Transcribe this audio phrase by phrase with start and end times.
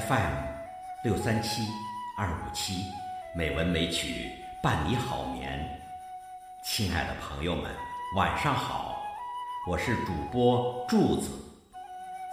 [0.00, 0.32] FM
[1.04, 1.62] 六三七
[2.18, 2.84] 二五七，
[3.34, 4.30] 美文美曲
[4.62, 5.58] 伴你好眠。
[6.62, 7.70] 亲爱的朋友们，
[8.14, 9.02] 晚上好，
[9.66, 11.30] 我是主播柱子。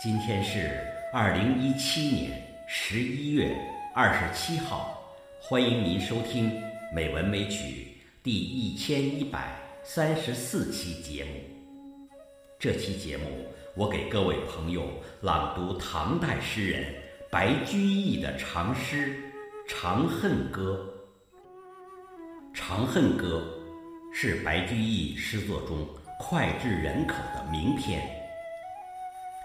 [0.02, 0.78] 今天是
[1.14, 3.56] 二零一七年十一月
[3.96, 5.02] 二十七号，
[5.40, 6.52] 欢迎您收听
[6.94, 7.88] 《美文美曲》
[8.24, 9.56] 第一千一百
[9.86, 11.32] 三十四期节目。
[12.60, 13.26] 这期节目，
[13.74, 14.86] 我给各位朋友
[15.22, 16.94] 朗读唐代诗人
[17.34, 19.08] 白居易的长诗
[19.68, 20.88] 《长恨歌》。
[22.56, 23.44] 《长恨歌》
[24.16, 25.84] 是白居易诗作中
[26.20, 28.08] 脍炙人口的名篇。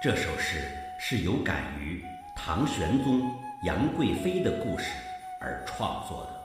[0.02, 0.68] 这首诗
[1.00, 2.04] 是有感于
[2.36, 3.22] 唐玄宗
[3.64, 4.92] 杨贵妃的故事
[5.40, 6.44] 而创作的。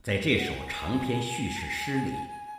[0.00, 2.12] 在这首长篇叙事诗里，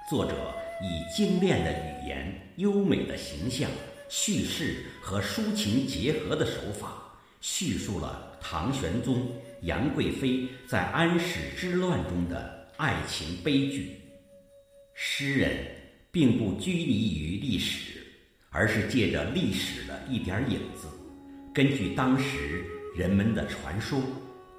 [0.10, 3.72] 作者以精炼的语言、优美的形象、
[4.10, 7.03] 叙事和抒情结合的手法，
[7.44, 9.30] 叙述了唐玄宗
[9.64, 14.00] 杨贵妃在安史之乱中的爱情悲剧。
[14.94, 15.54] 诗人
[16.10, 18.02] 并不拘泥于历史，
[18.50, 20.88] 而是借着历史的一点影子，
[21.54, 22.64] 根据当时
[22.96, 24.00] 人们的传说、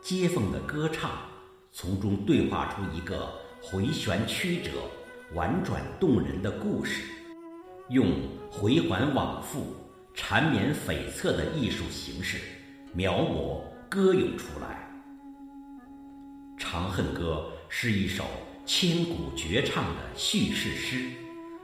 [0.03, 1.27] 街坊的歌唱，
[1.73, 3.33] 从中对话出一个
[3.63, 4.71] 回旋曲折。
[5.33, 7.03] 婉转动人的故事，
[7.89, 8.13] 用
[8.51, 9.75] 回环往复、
[10.13, 12.37] 缠绵悱恻的艺术形式
[12.97, 14.89] 描摹歌咏出来。
[16.61, 18.25] 《长恨歌》是一首
[18.65, 21.11] 千古绝唱的叙事诗，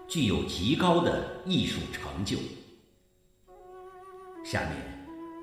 [0.09, 2.37] 具有极高的艺术成就。
[4.45, 4.73] 下面，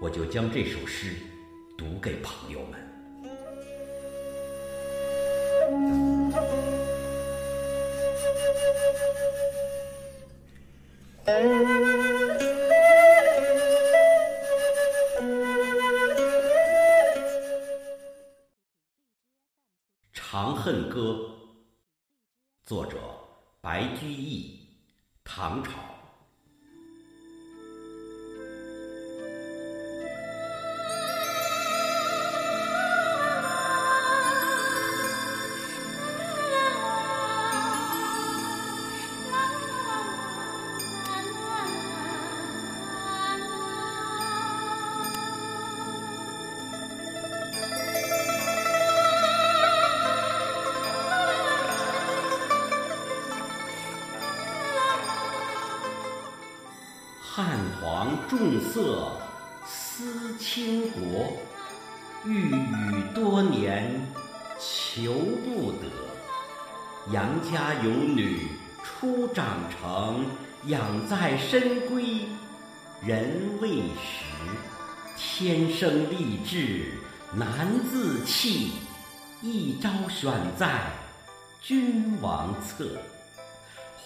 [0.01, 1.15] 我就将这首诗
[1.77, 2.81] 读给朋友们。
[20.97, 21.03] 《歌》
[22.65, 22.97] 作者
[23.61, 24.59] 白居易，
[25.23, 25.96] 唐朝。
[57.37, 59.11] 汉皇重色
[59.63, 61.37] 思倾国，
[62.25, 64.01] 御宇多年
[64.59, 65.13] 求
[65.45, 65.87] 不得。
[67.13, 68.47] 杨家有女
[68.83, 70.25] 初长成，
[70.65, 72.21] 养在深闺
[73.05, 74.25] 人未识。
[75.15, 76.93] 天生丽质
[77.35, 78.71] 难自弃，
[79.43, 80.87] 一朝选在
[81.61, 82.89] 君王侧。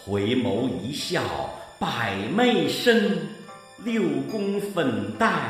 [0.04, 1.24] 回眸一笑。
[1.82, 3.28] 百媚生，
[3.80, 5.50] 六宫粉黛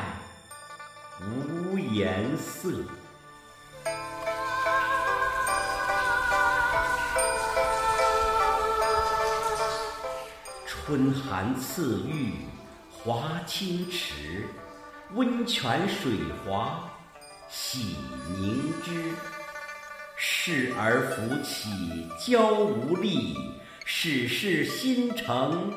[1.19, 2.71] 无颜色。
[10.65, 12.35] 春寒赐浴
[12.89, 14.47] 华清池，
[15.13, 16.13] 温泉水
[16.45, 16.89] 滑
[17.49, 17.97] 洗
[18.29, 19.11] 凝脂。
[20.15, 23.35] 侍儿扶起娇无力，
[23.83, 25.73] 始是新承。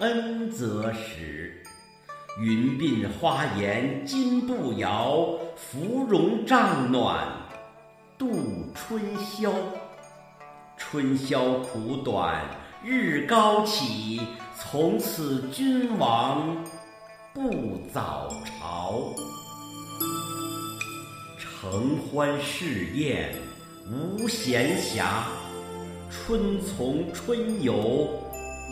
[0.00, 1.62] 恩泽时，
[2.40, 7.28] 云鬓花颜金步摇，芙蓉帐暖
[8.16, 9.52] 度春宵。
[10.78, 12.42] 春宵苦短
[12.82, 14.22] 日高起，
[14.56, 16.56] 从此君王
[17.34, 19.02] 不早朝。
[21.38, 23.34] 承欢侍宴
[23.86, 25.24] 无闲暇，
[26.10, 28.08] 春从春游。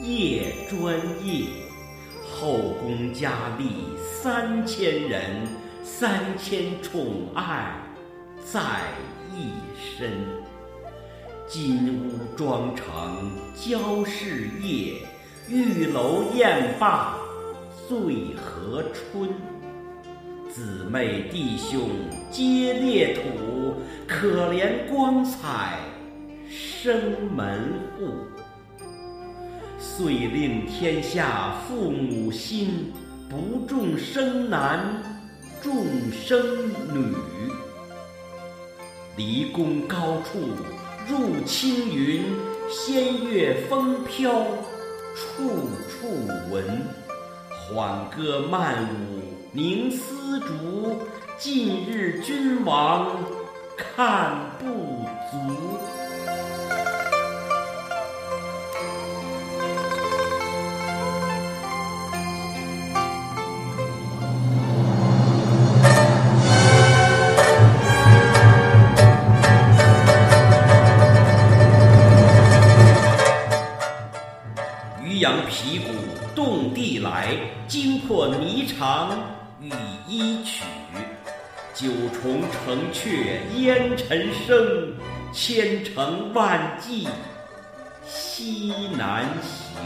[0.02, 1.46] 夜专夜，
[2.30, 5.46] 后宫佳丽三千人，
[5.82, 7.74] 三千宠爱
[8.44, 8.60] 在
[9.34, 10.10] 一身。
[11.46, 15.02] 金屋妆成娇侍夜，
[15.48, 17.18] 玉楼宴罢
[17.88, 19.30] 醉和春。
[20.48, 21.88] 姊妹弟兄
[22.30, 23.74] 皆列土，
[24.06, 25.78] 可怜光彩
[26.48, 28.12] 生门户。
[29.98, 32.92] 遂令天下父母心，
[33.28, 34.78] 不重生男，
[35.60, 37.16] 重生女。
[39.16, 40.38] 离宫高处
[41.08, 42.22] 入青云，
[42.70, 44.32] 仙乐风飘
[45.16, 46.80] 处处闻。
[47.50, 50.96] 缓歌慢舞凝丝竹，
[51.38, 53.16] 近日君王
[53.76, 54.64] 看不
[55.32, 55.97] 足。
[75.60, 75.86] 旗鼓
[76.36, 77.34] 动地来，
[77.66, 79.08] 惊破霓裳
[79.60, 79.72] 羽
[80.06, 80.62] 衣曲。
[81.74, 84.94] 九重城阙烟尘生，
[85.32, 87.08] 千城万骑
[88.06, 89.80] 西南行。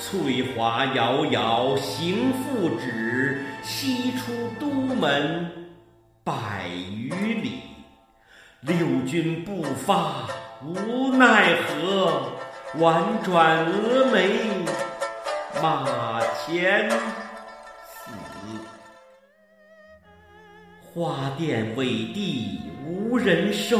[0.00, 5.50] 翠华遥遥行复止，西出都门
[6.22, 7.54] 百余里。
[8.60, 10.28] 六军不发
[10.64, 12.22] 无奈何，
[12.78, 14.48] 宛转蛾眉
[15.60, 18.12] 马前死。
[20.80, 23.78] 花钿委地无人收，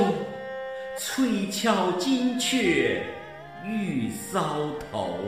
[0.98, 3.00] 翠翘金雀
[3.64, 5.20] 玉搔头。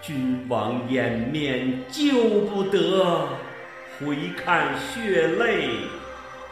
[0.00, 2.12] 君王掩面救
[2.42, 3.28] 不得，
[3.98, 5.70] 回看血泪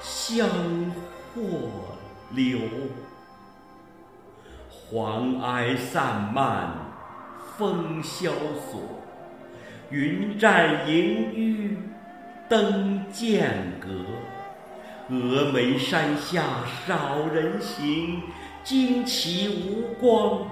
[0.00, 0.48] 相
[1.32, 1.42] 和
[2.30, 2.58] 流。
[4.92, 6.70] 黄埃散漫
[7.56, 9.02] 风萧索，
[9.88, 11.76] 云栈萦纡
[12.46, 13.88] 登剑阁。
[15.08, 16.44] 峨眉山下
[16.86, 18.20] 少人行，
[18.62, 20.46] 旌旗无光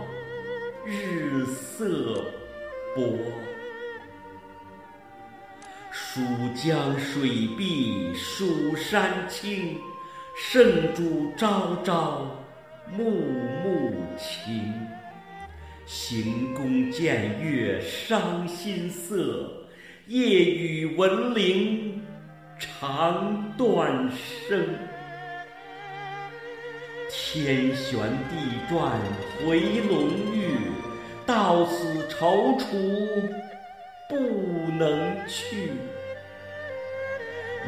[0.86, 2.24] 日色
[2.96, 3.18] 薄。
[5.90, 6.22] 蜀
[6.54, 9.78] 江水碧蜀山青，
[10.34, 12.39] 圣主朝朝
[12.96, 13.10] 暮
[13.62, 14.72] 暮情。
[15.86, 19.66] 行宫见月伤心色，
[20.06, 22.02] 夜雨闻铃
[22.58, 24.08] 肠断
[24.48, 24.64] 声。
[27.08, 27.98] 天旋
[28.28, 28.36] 地
[28.68, 29.00] 转
[29.44, 29.58] 回
[29.88, 30.54] 龙驭，
[31.26, 32.66] 到死踌躇
[34.08, 34.16] 不
[34.78, 35.72] 能去。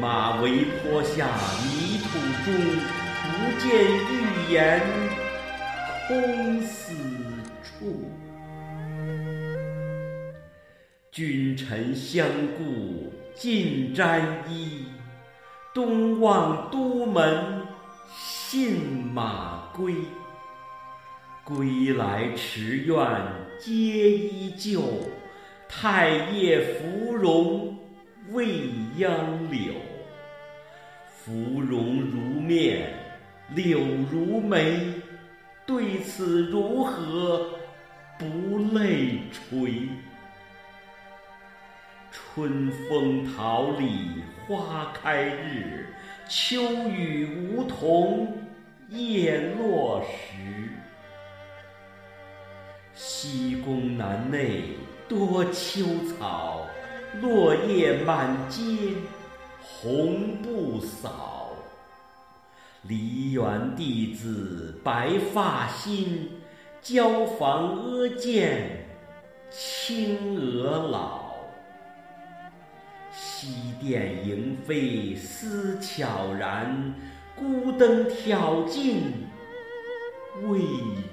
[0.01, 1.27] 马嵬坡下
[1.65, 2.55] 泥土中，
[3.23, 3.27] 不
[3.59, 3.69] 见
[4.09, 4.81] 玉颜
[6.13, 6.93] 空死
[7.63, 8.05] 处。
[11.11, 12.27] 君臣相
[12.59, 14.85] 顾尽沾衣，
[15.73, 17.63] 东望都门
[18.15, 18.77] 信
[19.15, 19.95] 马归。
[21.45, 22.99] 归来池苑
[23.59, 24.83] 皆依旧，
[25.67, 27.75] 太液芙蓉
[28.33, 28.69] 未
[28.99, 29.11] 央
[29.51, 29.73] 柳。
[31.17, 32.93] 芙蓉如面
[33.55, 33.81] 柳
[34.11, 34.79] 如眉，
[35.67, 37.51] 对此如何
[38.19, 39.89] 不泪垂？
[42.11, 45.95] 春风桃李花开日，
[46.29, 48.37] 秋雨梧桐
[48.89, 50.69] 叶落时。
[52.95, 54.77] 西宫南内
[55.09, 56.67] 多秋草，
[57.21, 58.63] 落叶满阶
[59.63, 61.42] 红不扫。
[62.89, 66.29] 梨园弟子白发新，
[66.81, 68.89] 椒房阿监
[69.49, 71.23] 青娥老。
[73.13, 76.93] 西殿萤飞思悄然，
[77.37, 79.13] 孤灯挑尽
[80.49, 80.61] 未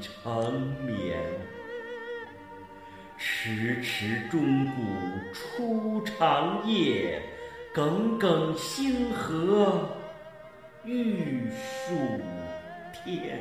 [0.02, 1.20] 成眠。
[3.16, 4.72] 迟迟钟鼓
[5.32, 7.22] 初长夜，
[7.72, 9.88] 耿耿星河
[10.86, 12.22] 玉树
[12.94, 13.40] 天。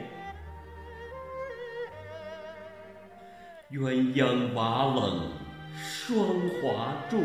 [3.70, 5.30] 鸳鸯瓦冷
[5.76, 6.26] 霜
[6.60, 7.22] 华重，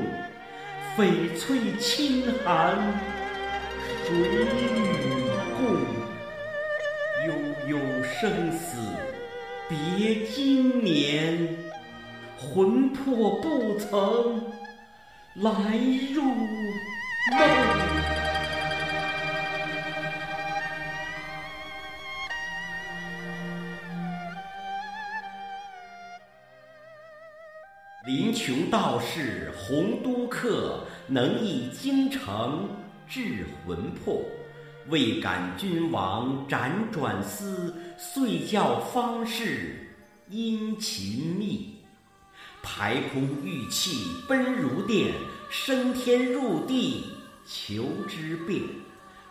[0.96, 2.78] 翡翠衾寒
[4.06, 5.64] 谁与共？
[7.26, 7.34] 悠
[7.70, 8.78] 悠生死
[9.70, 11.58] 别经年，
[12.38, 14.44] 魂魄不曾
[15.36, 15.78] 来
[16.14, 18.03] 入梦。
[28.46, 32.68] 穷道士洪都客，能译京城
[33.08, 34.22] 治魂魄。
[34.90, 39.96] 未感君王辗转思，遂教方士
[40.30, 41.76] 殷勤觅。
[42.62, 45.14] 排空玉气奔如电，
[45.50, 47.06] 升天入地
[47.46, 48.62] 求之遍。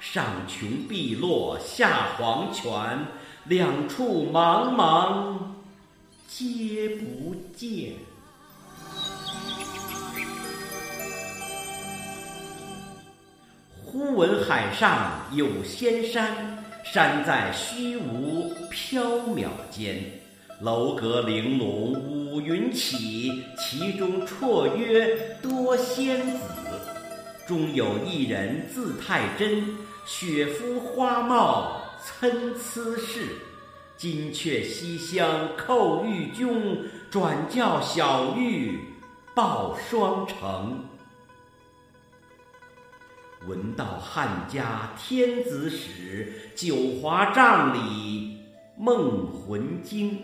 [0.01, 3.07] 上穷碧落下黄泉，
[3.45, 5.37] 两处茫茫
[6.27, 7.97] 皆不见。
[13.93, 20.03] 忽闻海上有仙山，山在虚无缥缈间，
[20.63, 26.39] 楼阁玲珑五云起，其中绰约多仙子。
[27.47, 29.63] 中有一人字太真，
[30.07, 33.27] 雪肤花貌参差是。
[33.99, 36.79] 金阙西厢叩玉钟，
[37.11, 38.81] 转教小玉
[39.35, 40.83] 报双成。
[43.49, 48.39] 闻道汉家天子使，九华帐里
[48.77, 50.17] 梦魂惊。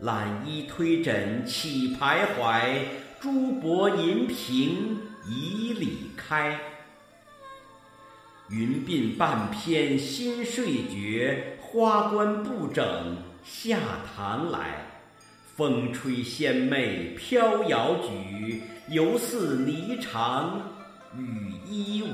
[0.00, 2.80] 揽衣推枕起徘徊，
[3.20, 6.58] 珠箔银屏迤逦开。
[8.48, 13.78] 云鬓半偏新睡觉，花冠不整下
[14.16, 14.86] 堂来。
[15.54, 20.50] 风吹仙袂飘摇举，犹似霓裳
[21.16, 22.06] 羽衣舞。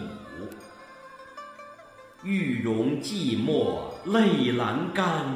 [2.24, 5.26] 玉容寂寞泪阑干，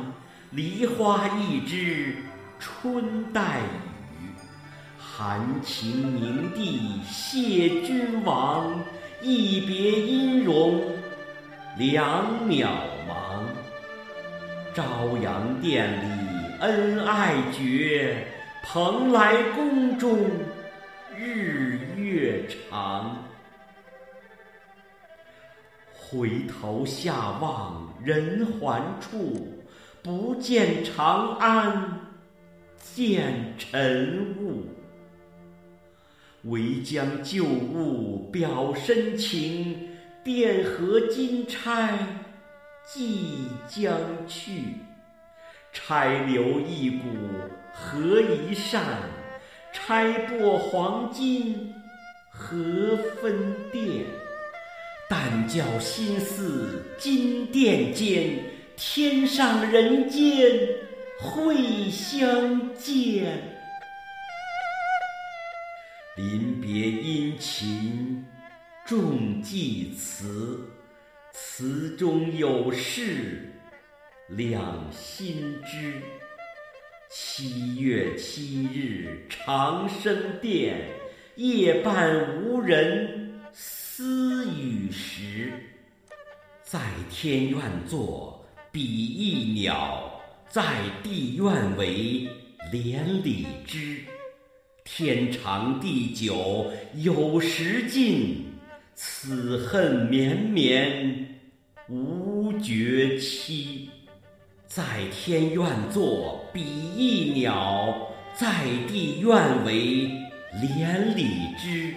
[0.53, 2.17] 梨花一枝
[2.59, 4.33] 春带雨。
[4.97, 8.81] 含情凝睇谢君王，
[9.21, 10.81] 一别音容
[11.77, 12.69] 两渺
[13.07, 13.45] 茫。
[14.75, 18.29] 朝阳殿里恩爱绝，
[18.63, 20.31] 蓬莱宫中
[21.15, 23.28] 日月长。
[26.11, 29.47] 回头下望人寰处，
[30.03, 32.01] 不见长安，
[32.79, 34.65] 见尘雾。
[36.45, 39.91] 唯将旧物表深情，
[40.25, 41.99] 钿合金钗
[42.87, 44.63] 寄将去。
[45.75, 47.05] 钗留一股
[47.75, 48.83] 合一扇，
[49.75, 51.75] 钗剥黄金
[52.31, 54.07] 何分店？
[55.11, 58.39] 但教心似金殿间，
[58.77, 60.69] 天上人间
[61.19, 63.43] 会相见。
[66.15, 68.23] 临别殷勤
[68.85, 70.61] 重寄词，
[71.33, 73.51] 词中有事
[74.27, 76.03] 两心知。
[77.09, 80.77] 七月七日长生殿，
[81.37, 83.28] 夜半无人。
[84.01, 85.53] 私语时，
[86.63, 86.79] 在
[87.11, 90.63] 天愿作比翼鸟，在
[91.03, 92.29] 地愿为
[92.71, 94.05] 连理枝。
[94.85, 98.45] 天长地久有时尽，
[98.95, 101.41] 此恨绵绵
[101.89, 103.91] 无绝期。
[104.69, 110.09] 在天愿作比翼鸟，在地愿为
[110.63, 111.27] 连理
[111.59, 111.93] 枝。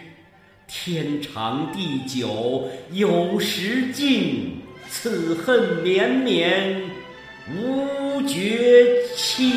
[0.74, 6.84] 天长地久有时尽，此恨绵绵
[7.54, 9.52] 无绝期。